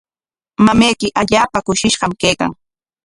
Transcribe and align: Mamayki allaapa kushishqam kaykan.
Mamayki 0.65 1.07
allaapa 1.21 1.59
kushishqam 1.67 2.11
kaykan. 2.21 2.51